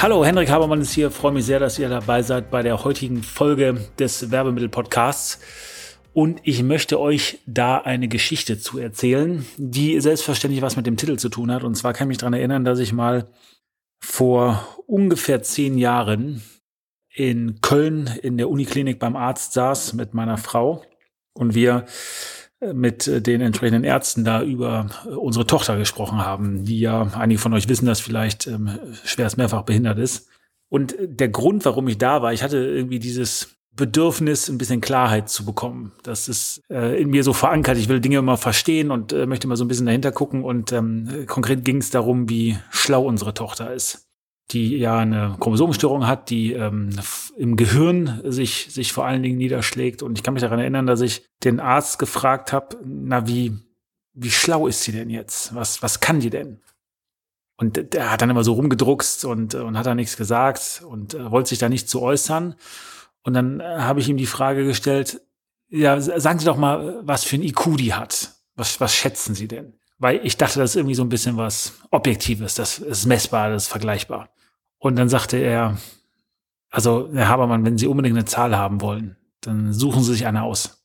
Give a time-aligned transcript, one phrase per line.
[0.00, 1.10] Hallo, Henrik Habermann ist hier.
[1.10, 5.40] Freue mich sehr, dass ihr dabei seid bei der heutigen Folge des Werbemittel-Podcasts.
[6.12, 11.16] Und ich möchte euch da eine Geschichte zu erzählen, die selbstverständlich was mit dem Titel
[11.16, 11.64] zu tun hat.
[11.64, 13.26] Und zwar kann ich mich daran erinnern, dass ich mal
[13.98, 16.42] vor ungefähr zehn Jahren
[17.12, 20.84] in Köln in der Uniklinik beim Arzt saß mit meiner Frau
[21.32, 21.86] und wir
[22.60, 27.40] mit äh, den entsprechenden Ärzten da über äh, unsere Tochter gesprochen haben, die ja, einige
[27.40, 30.28] von euch wissen das vielleicht, ähm, schwerst mehrfach behindert ist.
[30.68, 35.28] Und der Grund, warum ich da war, ich hatte irgendwie dieses Bedürfnis, ein bisschen Klarheit
[35.28, 35.92] zu bekommen.
[36.02, 37.78] Das ist äh, in mir so verankert.
[37.78, 40.42] Ich will Dinge immer verstehen und äh, möchte mal so ein bisschen dahinter gucken.
[40.42, 44.07] Und ähm, konkret ging es darum, wie schlau unsere Tochter ist
[44.50, 46.90] die ja eine Chromosomstörung hat, die ähm,
[47.36, 50.02] im Gehirn sich, sich vor allen Dingen niederschlägt.
[50.02, 53.58] Und ich kann mich daran erinnern, dass ich den Arzt gefragt habe, na, wie,
[54.14, 55.54] wie schlau ist sie denn jetzt?
[55.54, 56.60] Was, was kann die denn?
[57.58, 61.30] Und der hat dann immer so rumgedruckst und, und hat da nichts gesagt und äh,
[61.30, 62.54] wollte sich da nicht zu äußern.
[63.24, 65.20] Und dann äh, habe ich ihm die Frage gestellt,
[65.68, 68.32] ja, sagen Sie doch mal, was für ein IQ die hat.
[68.54, 69.74] Was, was schätzen Sie denn?
[69.98, 73.64] Weil ich dachte, das ist irgendwie so ein bisschen was Objektives, das ist messbar, das
[73.64, 74.30] ist vergleichbar.
[74.78, 75.78] Und dann sagte er,
[76.70, 80.42] also Herr Habermann, wenn Sie unbedingt eine Zahl haben wollen, dann suchen Sie sich eine
[80.42, 80.84] aus.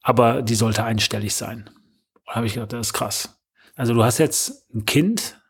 [0.00, 1.70] Aber die sollte einstellig sein.
[2.26, 3.40] Und habe ich gedacht, das ist krass.
[3.74, 5.40] Also du hast jetzt ein Kind,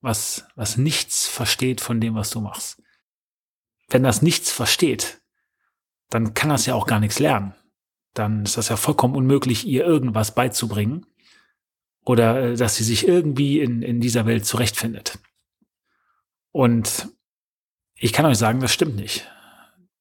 [0.00, 2.82] was, was nichts versteht von dem, was du machst.
[3.88, 5.20] Wenn das nichts versteht,
[6.10, 7.54] dann kann das ja auch gar nichts lernen.
[8.14, 11.06] Dann ist das ja vollkommen unmöglich, ihr irgendwas beizubringen
[12.04, 15.18] oder äh, dass sie sich irgendwie in, in dieser Welt zurechtfindet.
[16.50, 17.08] Und
[17.98, 19.28] ich kann euch sagen, das stimmt nicht.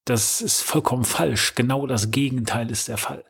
[0.06, 1.56] Das ist vollkommen falsch.
[1.56, 3.26] Genau das Gegenteil ist der Fall.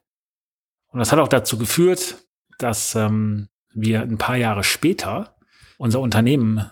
[0.88, 2.17] Und das hat auch dazu geführt,
[2.59, 5.35] dass ähm, wir ein paar Jahre später
[5.78, 6.69] unser Unternehmen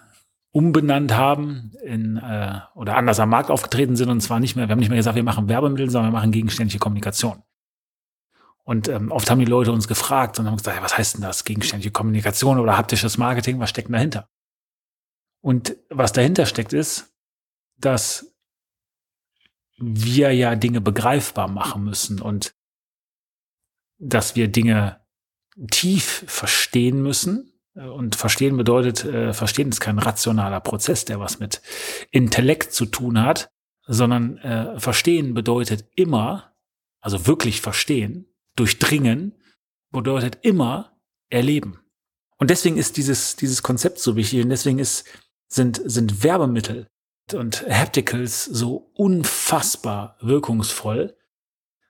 [0.51, 4.71] umbenannt haben in, äh, oder anders am Markt aufgetreten sind und zwar nicht mehr, wir
[4.71, 7.43] haben nicht mehr gesagt, wir machen Werbemittel, sondern wir machen gegenständliche Kommunikation.
[8.63, 11.21] Und ähm, oft haben die Leute uns gefragt und haben gesagt, ja, was heißt denn
[11.21, 11.43] das?
[11.43, 14.29] Gegenständliche Kommunikation oder haptisches Marketing, was steckt denn dahinter?
[15.41, 17.14] Und was dahinter steckt ist,
[17.77, 18.35] dass
[19.77, 22.55] wir ja Dinge begreifbar machen müssen und
[23.97, 25.01] dass wir Dinge
[25.71, 27.51] tief verstehen müssen.
[27.73, 31.61] Und verstehen bedeutet, äh, verstehen ist kein rationaler Prozess, der was mit
[32.09, 33.51] Intellekt zu tun hat,
[33.85, 36.55] sondern äh, verstehen bedeutet immer,
[37.01, 39.33] also wirklich verstehen, durchdringen,
[39.91, 40.97] bedeutet immer
[41.29, 41.81] erleben.
[42.37, 45.05] Und deswegen ist dieses, dieses Konzept so wichtig und deswegen ist,
[45.49, 46.87] sind, sind Werbemittel
[47.33, 51.15] und Hapticals so unfassbar wirkungsvoll,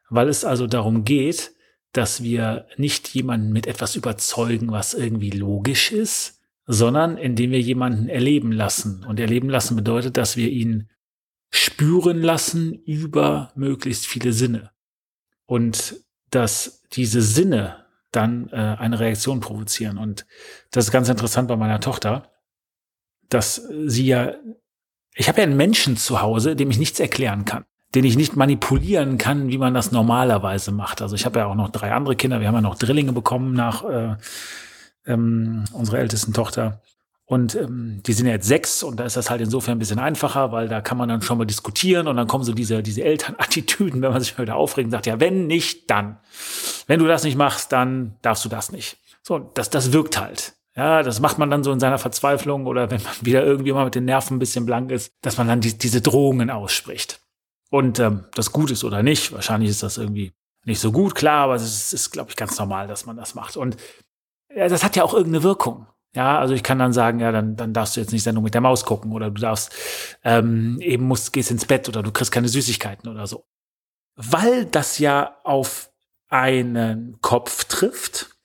[0.09, 1.51] weil es also darum geht,
[1.91, 8.09] dass wir nicht jemanden mit etwas überzeugen, was irgendwie logisch ist, sondern indem wir jemanden
[8.09, 9.03] erleben lassen.
[9.05, 10.89] Und erleben lassen bedeutet, dass wir ihn
[11.51, 14.71] spüren lassen über möglichst viele Sinne.
[15.45, 15.95] Und
[16.31, 19.97] dass diese Sinne dann äh, eine Reaktion provozieren.
[19.97, 20.25] Und
[20.71, 22.31] das ist ganz interessant bei meiner Tochter,
[23.29, 24.33] dass sie ja
[25.15, 27.65] ich habe ja einen Menschen zu Hause, dem ich nichts erklären kann,
[27.95, 31.01] den ich nicht manipulieren kann, wie man das normalerweise macht.
[31.01, 32.41] Also ich habe ja auch noch drei andere Kinder.
[32.41, 34.15] Wir haben ja noch Drillinge bekommen nach äh,
[35.07, 36.81] ähm, unserer ältesten Tochter.
[37.27, 39.97] Und ähm, die sind ja jetzt sechs und da ist das halt insofern ein bisschen
[39.97, 43.03] einfacher, weil da kann man dann schon mal diskutieren und dann kommen so diese, diese
[43.03, 46.19] Elternattitüden, wenn man sich mal wieder aufregt und sagt, ja, wenn nicht, dann.
[46.85, 48.97] Wenn du das nicht machst, dann darfst du das nicht.
[49.23, 50.54] So, das, das wirkt halt.
[50.77, 53.85] Ja, das macht man dann so in seiner Verzweiflung oder wenn man wieder irgendwie mal
[53.85, 57.21] mit den Nerven ein bisschen blank ist, dass man dann die, diese Drohungen ausspricht.
[57.69, 60.33] Und ähm, das gut ist oder nicht, wahrscheinlich ist das irgendwie
[60.65, 63.35] nicht so gut, klar, aber es ist, ist glaube ich, ganz normal, dass man das
[63.35, 63.55] macht.
[63.55, 63.77] Und
[64.53, 65.87] ja, das hat ja auch irgendeine Wirkung.
[66.13, 68.53] Ja, also ich kann dann sagen, ja, dann, dann darfst du jetzt nicht Sendung mit
[68.53, 69.73] der Maus gucken oder du darfst
[70.23, 73.45] ähm, eben musst, gehst ins Bett oder du kriegst keine Süßigkeiten oder so.
[74.15, 75.91] Weil das ja auf
[76.29, 78.37] einen Kopf trifft,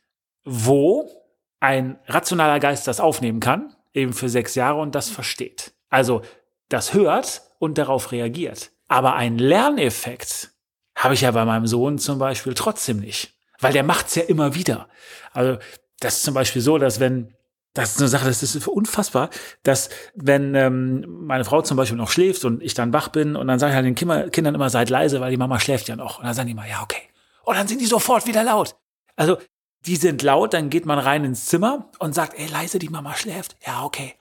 [0.45, 1.20] wo
[1.61, 5.73] ein rationaler Geist das aufnehmen kann, eben für sechs Jahre und das versteht.
[5.89, 6.23] Also
[6.69, 8.71] das hört und darauf reagiert.
[8.89, 10.51] Aber einen Lerneffekt
[10.97, 14.55] habe ich ja bei meinem Sohn zum Beispiel trotzdem nicht, weil der macht's ja immer
[14.55, 14.89] wieder.
[15.33, 15.59] Also
[16.01, 17.35] das ist zum Beispiel so, dass wenn
[17.75, 19.31] das ist eine Sache, das ist unfassbar,
[19.63, 23.47] dass wenn ähm, meine Frau zum Beispiel noch schläft und ich dann wach bin und
[23.47, 23.95] dann sage ich halt den
[24.33, 26.19] Kindern immer, seid leise, weil die Mama schläft ja noch.
[26.19, 27.03] Und dann sagen die immer, ja, okay.
[27.45, 28.75] Und dann sind die sofort wieder laut.
[29.15, 29.39] Also,
[29.87, 33.15] die sind laut, dann geht man rein ins Zimmer und sagt, ey, leise, die Mama
[33.15, 33.57] schläft.
[33.67, 34.15] Ja, okay.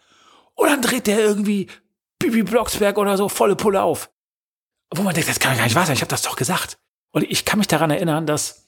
[0.55, 1.67] Und dann dreht der irgendwie
[2.19, 4.09] Bibi Blocksberg oder so volle Pulle auf.
[4.93, 6.77] Wo man denkt, das kann gar nicht wahr sein, ich habe das doch gesagt.
[7.11, 8.67] Und ich kann mich daran erinnern, dass,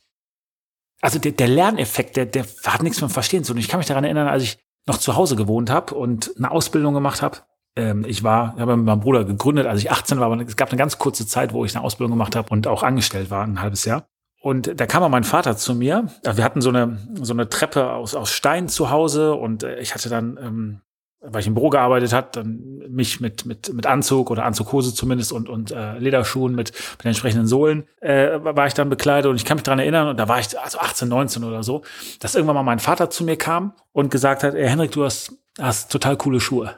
[1.02, 3.60] also der, der Lerneffekt, der, der hat nichts mit Verstehen zu tun.
[3.60, 4.58] Ich kann mich daran erinnern, als ich
[4.88, 7.40] noch zu Hause gewohnt habe und eine Ausbildung gemacht habe.
[7.76, 10.56] Ähm, ich war, ich habe mit meinem Bruder gegründet, als ich 18 war, aber es
[10.56, 13.46] gab eine ganz kurze Zeit, wo ich eine Ausbildung gemacht habe und auch angestellt war,
[13.46, 14.08] ein halbes Jahr.
[14.42, 16.08] Und da kam mein Vater zu mir.
[16.24, 19.94] Wir hatten so eine, so eine Treppe aus, aus Stein zu Hause und äh, ich
[19.94, 20.82] hatte dann ähm,
[21.22, 25.32] weil ich im Büro gearbeitet hat, dann mich mit mit mit Anzug oder Anzughose zumindest
[25.32, 29.46] und und äh, Lederschuhen mit mit entsprechenden Sohlen äh, war ich dann bekleidet und ich
[29.46, 31.84] kann mich dran erinnern und da war ich also 18, 19 oder so,
[32.20, 35.34] dass irgendwann mal mein Vater zu mir kam und gesagt hat, ey Henrik, du hast
[35.60, 36.76] hast total coole Schuhe.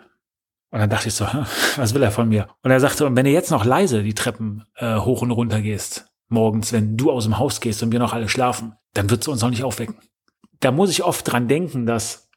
[0.72, 1.26] Und dann dachte ich so,
[1.78, 2.48] was will er von mir?
[2.64, 5.62] Und er sagte, und wenn du jetzt noch leise die Treppen äh, hoch und runter
[5.62, 9.26] gehst, morgens, wenn du aus dem Haus gehst und wir noch alle schlafen, dann wird
[9.26, 9.96] du uns auch nicht aufwecken.
[10.60, 12.30] Da muss ich oft dran denken, dass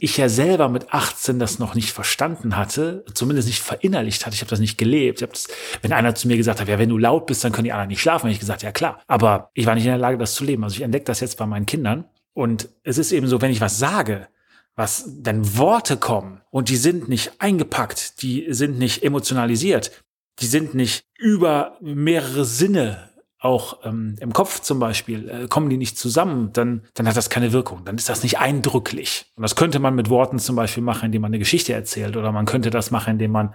[0.00, 4.34] ich ja selber mit 18 das noch nicht verstanden hatte, zumindest nicht verinnerlicht hatte.
[4.34, 5.20] Ich habe das nicht gelebt.
[5.20, 5.48] Ich hab das,
[5.82, 7.88] wenn einer zu mir gesagt hat, ja, wenn du laut bist, dann können die anderen
[7.88, 9.00] nicht schlafen, habe ich gesagt, ja klar.
[9.08, 10.62] Aber ich war nicht in der Lage, das zu leben.
[10.62, 12.04] Also ich entdecke das jetzt bei meinen Kindern.
[12.32, 14.28] Und es ist eben so, wenn ich was sage,
[14.76, 20.04] was dann Worte kommen und die sind nicht eingepackt, die sind nicht emotionalisiert,
[20.38, 23.07] die sind nicht über mehrere Sinne
[23.40, 27.30] auch ähm, im Kopf zum Beispiel, äh, kommen die nicht zusammen, dann, dann hat das
[27.30, 27.84] keine Wirkung.
[27.84, 29.26] Dann ist das nicht eindrücklich.
[29.36, 32.32] Und das könnte man mit Worten zum Beispiel machen, indem man eine Geschichte erzählt, oder
[32.32, 33.54] man könnte das machen, indem man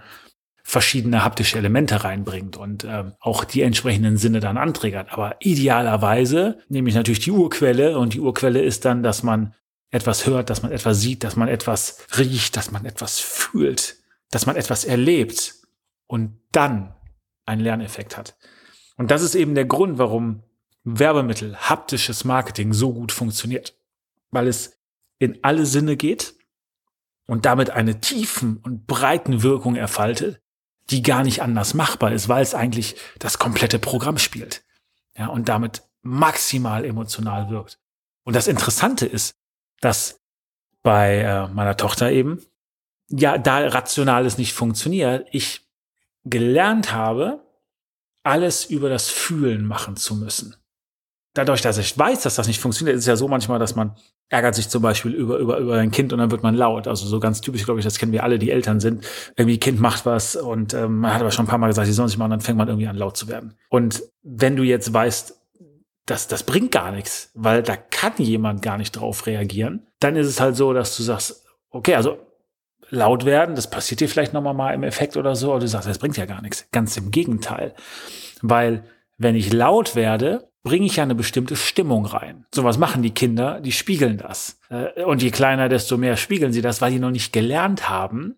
[0.66, 5.12] verschiedene haptische Elemente reinbringt und äh, auch die entsprechenden Sinne dann anträgert.
[5.12, 9.54] Aber idealerweise nehme ich natürlich die Urquelle und die Urquelle ist dann, dass man
[9.90, 13.96] etwas hört, dass man etwas sieht, dass man etwas riecht, dass man etwas fühlt,
[14.30, 15.54] dass man etwas erlebt
[16.06, 16.94] und dann
[17.44, 18.34] einen Lerneffekt hat.
[18.96, 20.42] Und das ist eben der Grund, warum
[20.84, 23.76] Werbemittel, haptisches Marketing so gut funktioniert.
[24.30, 24.78] Weil es
[25.18, 26.34] in alle Sinne geht
[27.26, 30.40] und damit eine tiefen und breiten Wirkung erfaltet,
[30.90, 34.62] die gar nicht anders machbar ist, weil es eigentlich das komplette Programm spielt.
[35.16, 37.78] Ja, und damit maximal emotional wirkt.
[38.24, 39.36] Und das Interessante ist,
[39.80, 40.20] dass
[40.82, 42.44] bei äh, meiner Tochter eben,
[43.08, 45.66] ja, da Rationales nicht funktioniert, ich
[46.24, 47.43] gelernt habe,
[48.24, 50.56] alles über das Fühlen machen zu müssen.
[51.34, 53.96] Dadurch, dass ich weiß, dass das nicht funktioniert, ist es ja so manchmal, dass man
[54.28, 56.86] ärgert sich zum Beispiel über, über, über ein Kind und dann wird man laut.
[56.86, 59.04] Also so ganz typisch, glaube ich, das kennen wir alle, die Eltern sind.
[59.36, 61.92] Irgendwie Kind macht was und ähm, man hat aber schon ein paar Mal gesagt, sie
[61.92, 63.54] sollen sich machen, dann fängt man irgendwie an laut zu werden.
[63.68, 65.40] Und wenn du jetzt weißt,
[66.06, 70.28] das, das bringt gar nichts, weil da kann jemand gar nicht drauf reagieren, dann ist
[70.28, 72.18] es halt so, dass du sagst, okay, also
[72.90, 75.88] laut werden, das passiert dir vielleicht nochmal mal im Effekt oder so, aber du sagst,
[75.88, 76.66] das bringt ja gar nichts.
[76.72, 77.74] Ganz im Gegenteil.
[78.42, 78.84] Weil
[79.18, 82.46] wenn ich laut werde, bringe ich ja eine bestimmte Stimmung rein.
[82.54, 84.58] So was machen die Kinder, die spiegeln das.
[84.70, 88.36] Äh, und je kleiner, desto mehr spiegeln sie das, weil die noch nicht gelernt haben,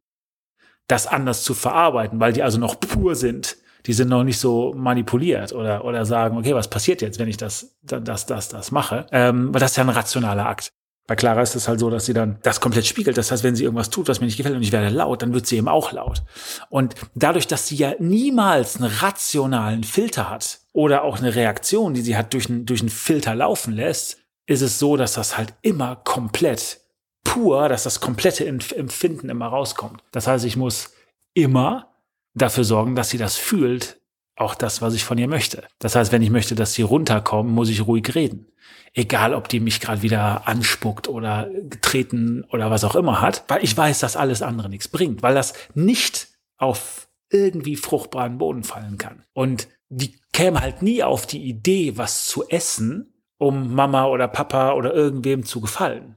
[0.88, 3.56] das anders zu verarbeiten, weil die also noch pur sind.
[3.86, 7.36] Die sind noch nicht so manipuliert oder, oder sagen, okay, was passiert jetzt, wenn ich
[7.36, 9.06] das, das, das, das mache?
[9.12, 10.72] Ähm, weil das ist ja ein rationaler Akt.
[11.06, 13.16] Bei Clara ist es halt so, dass sie dann das komplett spiegelt.
[13.16, 15.32] Das heißt, wenn sie irgendwas tut, was mir nicht gefällt und ich werde laut, dann
[15.34, 16.22] wird sie eben auch laut.
[16.68, 22.00] Und dadurch, dass sie ja niemals einen rationalen Filter hat oder auch eine Reaktion, die
[22.00, 25.54] sie hat durch einen, durch einen Filter laufen lässt, ist es so, dass das halt
[25.62, 26.80] immer komplett
[27.24, 30.02] pur, dass das komplette Empfinden immer rauskommt.
[30.12, 30.92] Das heißt, ich muss
[31.34, 31.92] immer
[32.34, 34.00] dafür sorgen, dass sie das fühlt,
[34.36, 35.64] auch das, was ich von ihr möchte.
[35.78, 38.46] Das heißt, wenn ich möchte, dass sie runterkommen, muss ich ruhig reden.
[38.92, 43.64] Egal, ob die mich gerade wieder anspuckt oder getreten oder was auch immer hat, weil
[43.64, 46.28] ich weiß, dass alles andere nichts bringt, weil das nicht
[46.58, 49.24] auf irgendwie fruchtbaren Boden fallen kann.
[49.32, 54.72] Und die käme halt nie auf die Idee, was zu essen, um Mama oder Papa
[54.72, 56.16] oder irgendwem zu gefallen.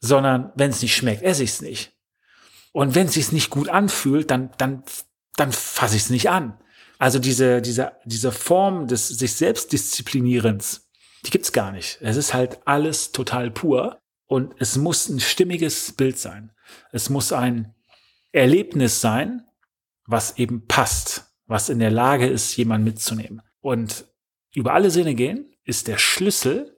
[0.00, 1.92] Sondern wenn es nicht schmeckt, esse ich es nicht.
[2.72, 4.82] Und wenn es sich nicht gut anfühlt, dann, dann,
[5.36, 6.58] dann fasse ich es nicht an.
[6.98, 10.88] Also diese, diese, diese Form des sich Selbstdisziplinierens,
[11.24, 11.98] die gibt's gar nicht.
[12.00, 16.52] Es ist halt alles total pur und es muss ein stimmiges Bild sein.
[16.92, 17.74] Es muss ein
[18.32, 19.44] Erlebnis sein,
[20.06, 23.42] was eben passt, was in der Lage ist, jemanden mitzunehmen.
[23.60, 24.06] Und
[24.54, 26.76] über alle Sinne gehen ist der Schlüssel,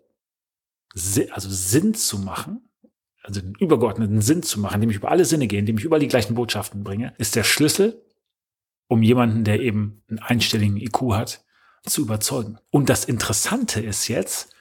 [1.30, 2.68] also Sinn zu machen,
[3.22, 6.00] also den übergeordneten Sinn zu machen, indem ich über alle Sinne gehe, indem ich überall
[6.00, 8.04] die gleichen Botschaften bringe, ist der Schlüssel
[8.90, 11.44] um jemanden, der eben einen einstelligen IQ hat,
[11.86, 12.58] zu überzeugen.
[12.70, 14.52] Und das Interessante ist jetzt,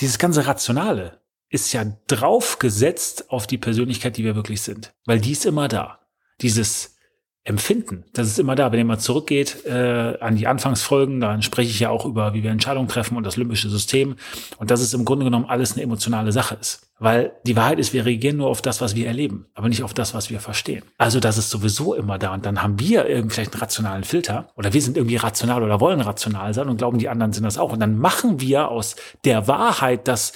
[0.00, 4.92] dieses ganze Rationale ist ja draufgesetzt auf die Persönlichkeit, die wir wirklich sind.
[5.06, 6.00] Weil die ist immer da.
[6.40, 6.96] Dieses
[7.44, 8.70] Empfinden, das ist immer da.
[8.70, 12.44] Wenn ihr mal zurückgeht äh, an die Anfangsfolgen, dann spreche ich ja auch über, wie
[12.44, 14.14] wir Entscheidungen treffen und das limbische System.
[14.58, 16.92] Und dass es im Grunde genommen alles eine emotionale Sache ist.
[17.00, 19.92] Weil die Wahrheit ist, wir reagieren nur auf das, was wir erleben, aber nicht auf
[19.92, 20.84] das, was wir verstehen.
[20.98, 22.32] Also das ist sowieso immer da.
[22.32, 25.80] Und dann haben wir irgendwie vielleicht einen rationalen Filter oder wir sind irgendwie rational oder
[25.80, 27.72] wollen rational sein und glauben, die anderen sind das auch.
[27.72, 28.94] Und dann machen wir aus
[29.24, 30.32] der Wahrheit, dass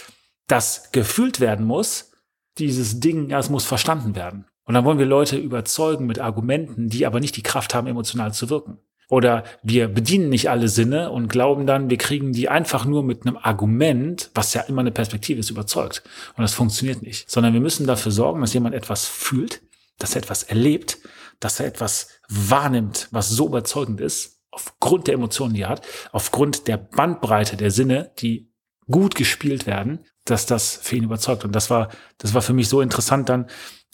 [0.48, 2.10] das gefühlt werden muss,
[2.58, 4.46] dieses Ding, ja, es muss verstanden werden.
[4.66, 8.34] Und dann wollen wir Leute überzeugen mit Argumenten, die aber nicht die Kraft haben, emotional
[8.34, 8.78] zu wirken.
[9.08, 13.24] Oder wir bedienen nicht alle Sinne und glauben dann, wir kriegen die einfach nur mit
[13.24, 16.02] einem Argument, was ja immer eine Perspektive ist, überzeugt.
[16.36, 17.30] Und das funktioniert nicht.
[17.30, 19.62] Sondern wir müssen dafür sorgen, dass jemand etwas fühlt,
[19.98, 20.98] dass er etwas erlebt,
[21.38, 26.66] dass er etwas wahrnimmt, was so überzeugend ist, aufgrund der Emotionen, die er hat, aufgrund
[26.66, 28.50] der Bandbreite der Sinne, die
[28.90, 31.44] gut gespielt werden, dass das für ihn überzeugt.
[31.44, 33.46] Und das war, das war für mich so interessant dann,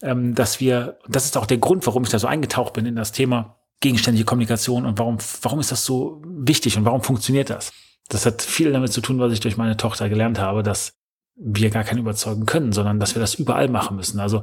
[0.03, 2.97] ähm, dass wir, das ist auch der Grund, warum ich da so eingetaucht bin in
[2.97, 7.73] das Thema gegenständliche Kommunikation und warum, warum ist das so wichtig und warum funktioniert das?
[8.09, 10.95] Das hat viel damit zu tun, was ich durch meine Tochter gelernt habe, dass
[11.35, 14.21] wir gar keinen überzeugen können, sondern dass wir das überall machen müssen.
[14.21, 14.43] Also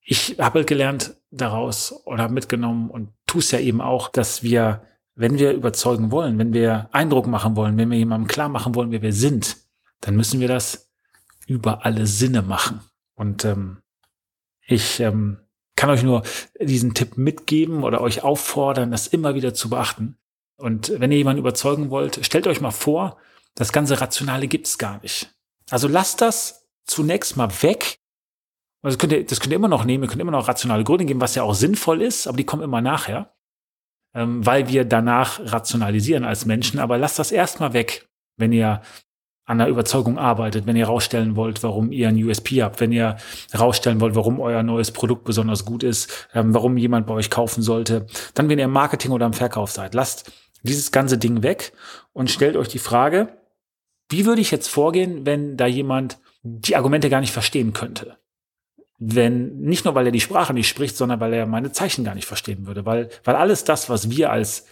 [0.00, 4.82] ich habe halt gelernt daraus oder mitgenommen und tu es ja eben auch, dass wir,
[5.14, 8.90] wenn wir überzeugen wollen, wenn wir Eindruck machen wollen, wenn wir jemandem klar machen wollen,
[8.90, 9.56] wer wir sind,
[10.00, 10.90] dann müssen wir das
[11.46, 12.80] über alle Sinne machen.
[13.14, 13.78] Und ähm,
[14.68, 15.38] ich ähm,
[15.76, 16.22] kann euch nur
[16.60, 20.18] diesen Tipp mitgeben oder euch auffordern, das immer wieder zu beachten.
[20.56, 23.16] Und wenn ihr jemanden überzeugen wollt, stellt euch mal vor,
[23.54, 25.34] das ganze Rationale gibt's gar nicht.
[25.70, 28.00] Also lasst das zunächst mal weg.
[28.82, 30.84] Also das könnt ihr, das könnt ihr immer noch nehmen, ihr könnt immer noch rationale
[30.84, 33.34] Gründe geben, was ja auch sinnvoll ist, aber die kommen immer nachher,
[34.14, 36.78] ähm, weil wir danach rationalisieren als Menschen.
[36.78, 38.82] Aber lasst das erstmal weg, wenn ihr
[39.48, 43.16] an der Überzeugung arbeitet, wenn ihr rausstellen wollt, warum ihr ein USP habt, wenn ihr
[43.58, 47.62] rausstellen wollt, warum euer neues Produkt besonders gut ist, ähm, warum jemand bei euch kaufen
[47.62, 50.30] sollte, dann wenn ihr im Marketing oder im Verkauf seid, lasst
[50.62, 51.72] dieses ganze Ding weg
[52.12, 53.38] und stellt euch die Frage,
[54.10, 58.18] wie würde ich jetzt vorgehen, wenn da jemand die Argumente gar nicht verstehen könnte?
[58.98, 62.14] Wenn, nicht nur weil er die Sprache nicht spricht, sondern weil er meine Zeichen gar
[62.14, 64.66] nicht verstehen würde, weil, weil alles das, was wir als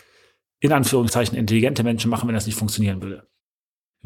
[0.61, 3.27] in Anführungszeichen intelligente Menschen machen, wenn das nicht funktionieren würde.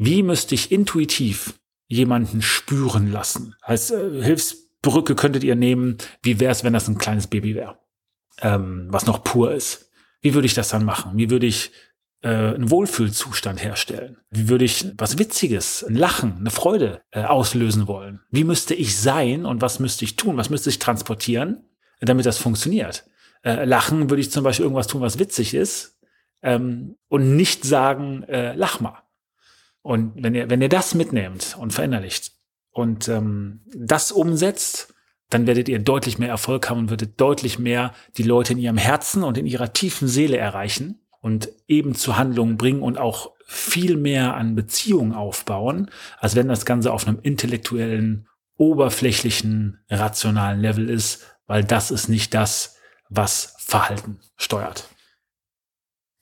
[0.03, 3.53] Wie müsste ich intuitiv jemanden spüren lassen?
[3.61, 7.77] Als äh, Hilfsbrücke könntet ihr nehmen, wie wäre es, wenn das ein kleines Baby wäre,
[8.41, 9.91] ähm, was noch pur ist?
[10.19, 11.11] Wie würde ich das dann machen?
[11.17, 11.71] Wie würde ich
[12.23, 14.17] äh, einen Wohlfühlzustand herstellen?
[14.31, 18.21] Wie würde ich was Witziges, ein Lachen, eine Freude äh, auslösen wollen?
[18.31, 20.35] Wie müsste ich sein und was müsste ich tun?
[20.35, 23.05] Was müsste ich transportieren, damit das funktioniert?
[23.43, 25.99] Äh, lachen würde ich zum Beispiel irgendwas tun, was witzig ist
[26.41, 29.03] ähm, und nicht sagen, äh, lach mal.
[29.81, 32.33] Und wenn ihr, wenn ihr das mitnehmt und verinnerlicht
[32.71, 34.93] und ähm, das umsetzt,
[35.29, 38.77] dann werdet ihr deutlich mehr Erfolg haben und würdet deutlich mehr die Leute in ihrem
[38.77, 43.97] Herzen und in ihrer tiefen Seele erreichen und eben zu Handlungen bringen und auch viel
[43.97, 51.25] mehr an Beziehungen aufbauen, als wenn das Ganze auf einem intellektuellen, oberflächlichen, rationalen Level ist,
[51.47, 52.77] weil das ist nicht das,
[53.09, 54.87] was Verhalten steuert.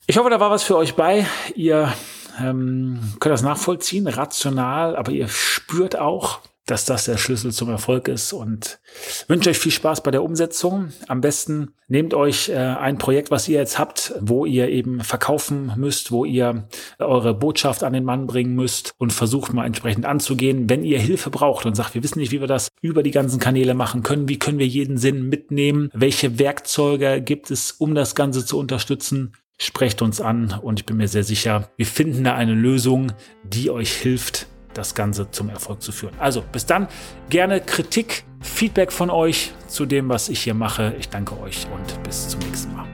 [0.06, 1.26] Ich hoffe, da war was für euch bei.
[1.54, 1.92] Ihr
[2.40, 8.06] ähm, könnt das nachvollziehen, rational, aber ihr spürt auch, dass das der Schlüssel zum Erfolg
[8.06, 8.78] ist und
[9.26, 10.92] wünsche euch viel Spaß bei der Umsetzung.
[11.08, 15.72] Am besten nehmt euch äh, ein Projekt, was ihr jetzt habt, wo ihr eben verkaufen
[15.76, 16.68] müsst, wo ihr
[16.98, 20.70] eure Botschaft an den Mann bringen müsst und versucht mal entsprechend anzugehen.
[20.70, 23.40] Wenn ihr Hilfe braucht und sagt, wir wissen nicht, wie wir das über die ganzen
[23.40, 28.14] Kanäle machen können, wie können wir jeden Sinn mitnehmen, welche Werkzeuge gibt es, um das
[28.14, 29.32] Ganze zu unterstützen,
[29.62, 33.12] Sprecht uns an und ich bin mir sehr sicher, wir finden da eine Lösung,
[33.42, 36.14] die euch hilft, das Ganze zum Erfolg zu führen.
[36.18, 36.88] Also bis dann,
[37.28, 40.94] gerne Kritik, Feedback von euch zu dem, was ich hier mache.
[40.98, 42.86] Ich danke euch und bis zum nächsten Mal.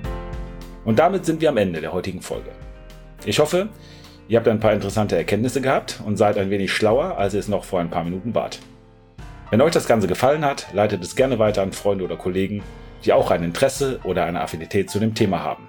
[0.84, 2.50] Und damit sind wir am Ende der heutigen Folge.
[3.24, 3.68] Ich hoffe,
[4.26, 7.46] ihr habt ein paar interessante Erkenntnisse gehabt und seid ein wenig schlauer, als ihr es
[7.46, 8.58] noch vor ein paar Minuten wart.
[9.50, 12.64] Wenn euch das Ganze gefallen hat, leitet es gerne weiter an Freunde oder Kollegen,
[13.04, 15.68] die auch ein Interesse oder eine Affinität zu dem Thema haben.